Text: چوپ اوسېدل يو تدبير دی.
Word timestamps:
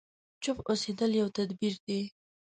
چوپ 0.43 0.57
اوسېدل 0.69 1.11
يو 1.21 1.27
تدبير 1.37 1.73
دی. 1.85 1.99